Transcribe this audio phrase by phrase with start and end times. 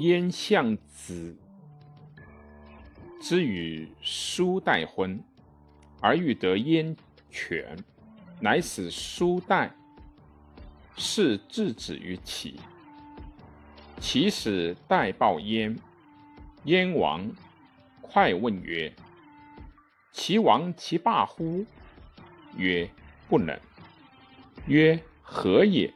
[0.00, 1.36] 燕相子
[3.20, 5.22] 之与叔代婚，
[6.00, 6.96] 而欲得燕
[7.30, 7.76] 权，
[8.40, 9.70] 乃使叔代
[10.96, 12.58] 是质子于齐。
[13.98, 15.78] 齐使代报燕，
[16.64, 17.30] 燕王
[18.00, 18.90] 快问曰
[20.12, 21.66] ：“齐王其罢乎？”
[22.56, 22.90] 曰
[23.28, 23.54] ：“不能。”
[24.66, 25.92] 曰：“何也？”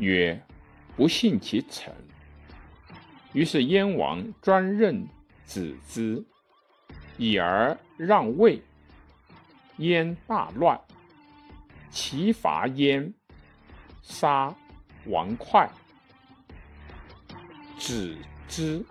[0.00, 0.42] 曰
[0.96, 1.94] ：“不信其臣。”
[3.32, 5.06] 于是燕王专任
[5.44, 6.24] 子之，
[7.16, 8.62] 以而让位。
[9.78, 10.78] 燕大乱，
[11.90, 13.12] 齐伐燕，
[14.02, 14.54] 杀
[15.06, 15.68] 王哙，
[17.78, 18.84] 子之。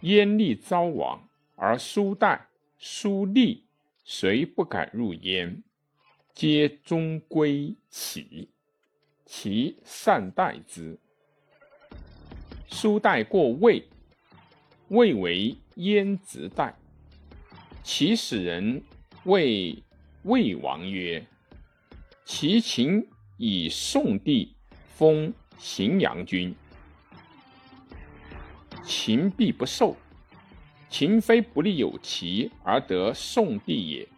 [0.00, 3.64] 燕厉遭亡，而叔代、叔立
[4.04, 5.62] 谁不敢入燕，
[6.34, 8.50] 皆终归齐。
[9.24, 10.98] 其善待之。
[12.68, 13.86] 叔代过魏，
[14.88, 16.74] 魏为燕子代。
[17.82, 18.82] 齐使人
[19.24, 19.82] 谓
[20.22, 21.24] 魏王曰
[22.24, 24.54] ：“齐秦以宋帝
[24.96, 26.54] 封荥阳君，
[28.84, 29.96] 秦必不受。
[30.88, 34.08] 秦非不利有齐而得宋帝也，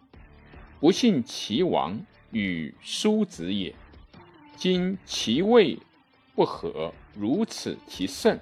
[0.78, 1.98] 不信齐王
[2.30, 3.74] 与叔子也。
[4.56, 5.78] 今齐魏。”
[6.36, 8.39] 不和如此其甚，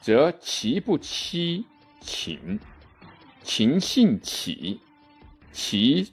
[0.00, 1.64] 则其不欺
[2.00, 2.60] 秦，
[3.42, 4.78] 秦信齐，
[5.50, 6.12] 其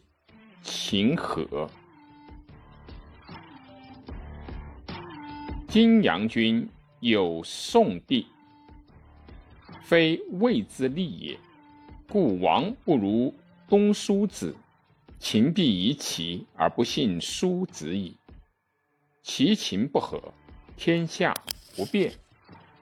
[0.64, 1.70] 秦和。
[5.67, 6.67] 今阳君
[7.02, 8.28] 有宋帝，
[9.83, 11.39] 非魏之利也，
[12.08, 13.33] 故王不如
[13.67, 14.55] 东叔子，
[15.20, 18.16] 秦必疑齐而不信叔子矣。
[19.22, 20.33] 其秦不和。
[20.78, 21.31] 天下
[21.75, 22.14] 不变，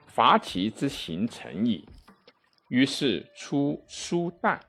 [0.06, 1.88] 伐齐之行成矣。
[2.68, 4.60] 于是出书代，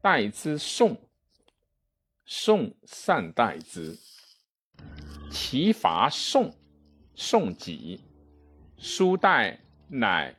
[0.00, 0.96] 代之宋，
[2.24, 3.98] 宋善待之。
[5.30, 6.54] 齐伐宋，
[7.14, 8.00] 宋己，
[8.78, 9.58] 书代
[9.88, 10.34] 乃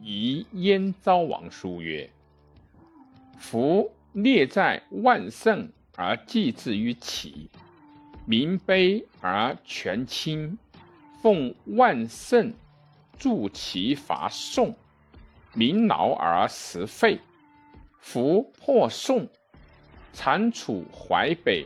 [0.00, 2.10] 遗燕昭王书曰
[3.38, 7.48] ：“夫列在万乘而祭之于齐，
[8.26, 10.58] 民卑而权倾。”
[11.22, 12.52] 奉万圣
[13.16, 14.74] 助其伐宋，
[15.54, 17.20] 民劳而食废。
[18.00, 19.28] 夫破宋，
[20.12, 21.64] 铲除淮北，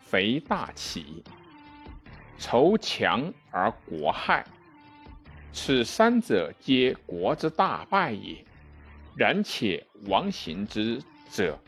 [0.00, 1.24] 肥大齐，
[2.38, 4.46] 仇强而国害。
[5.52, 8.44] 此三者，皆国之大败也。
[9.16, 11.58] 然且王行之者，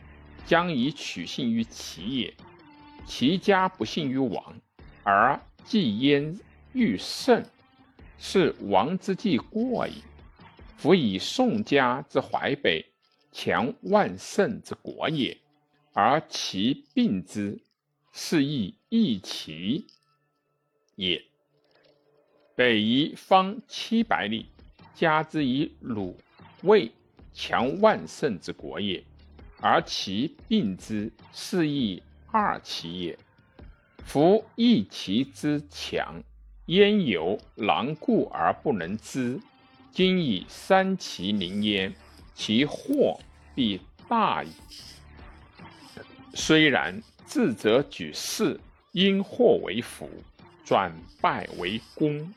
[0.45, 2.33] 将以取信于齐也。
[3.05, 4.55] 齐家不信于王，
[5.03, 6.33] 而既焉。
[6.77, 7.43] 欲胜，
[8.19, 10.03] 是王之计过矣。
[10.77, 12.85] 夫以宋家之淮北，
[13.31, 15.35] 强万乘之国也，
[15.91, 17.59] 而其并之，
[18.13, 19.87] 是亦异其
[20.93, 21.19] 也。
[22.53, 24.45] 北夷方七百里，
[24.93, 26.15] 加之以鲁、
[26.61, 26.91] 魏，
[27.33, 29.03] 强万乘之国也，
[29.59, 33.17] 而其并之，是亦二其也。
[34.05, 36.21] 夫异其之强。
[36.67, 39.39] 焉有狼顾而不能知，
[39.91, 41.93] 今以三齐临焉，
[42.35, 43.19] 其祸
[43.55, 44.51] 必大矣。
[46.33, 48.59] 虽然，智者举事，
[48.91, 50.09] 因祸为福，
[50.65, 52.33] 转败为功。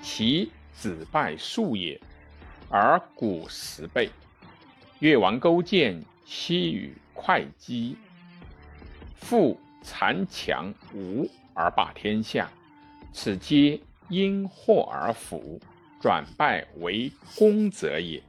[0.00, 2.00] 其子败数也，
[2.68, 4.08] 而古十倍。
[5.00, 7.96] 越王勾践西与会稽，
[9.16, 12.48] 复残强吴而霸天下。
[13.12, 15.60] 此皆因祸而福，
[16.00, 18.22] 转败为功者也。